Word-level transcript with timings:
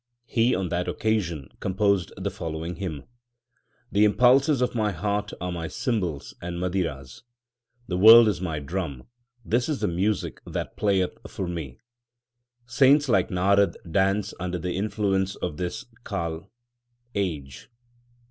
He 0.25 0.55
on 0.55 0.69
that 0.69 0.87
occasion 0.87 1.47
com 1.59 1.75
posed 1.75 2.11
the 2.17 2.31
following 2.31 2.77
hymn: 2.77 3.03
The 3.91 4.03
impulses 4.03 4.59
of 4.59 4.73
my 4.73 4.91
heart 4.91 5.31
are 5.39 5.51
my 5.51 5.67
cymbals 5.67 6.33
and 6.41 6.57
madiras. 6.57 7.17
2 7.17 7.21
The 7.89 7.97
world 7.99 8.27
is 8.27 8.41
my 8.41 8.57
drum; 8.57 9.03
this 9.45 9.69
is 9.69 9.79
the 9.79 9.87
music 9.87 10.41
that 10.47 10.75
playeth 10.75 11.19
for 11.29 11.47
me. 11.47 11.77
Saints 12.65 13.09
like 13.09 13.29
Narad 13.29 13.75
dance 13.91 14.33
under 14.39 14.57
the 14.57 14.73
influence 14.73 15.35
of 15.35 15.57
this 15.57 15.85
Kal 16.03 16.49
age. 17.13 17.69